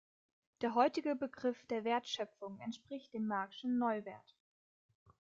Der 0.61 0.73
heutige 0.73 1.15
Begriff 1.15 1.63
der 1.67 1.83
Wertschöpfung 1.83 2.59
entspricht 2.61 3.13
dem 3.13 3.27
Marxschen 3.27 3.77
Neuwert. 3.77 4.35